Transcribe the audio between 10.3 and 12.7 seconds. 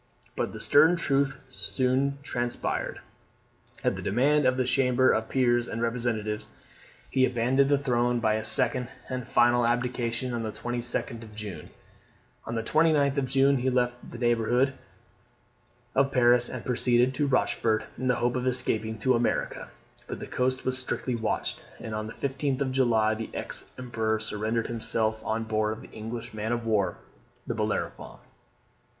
on the 22d of June. On the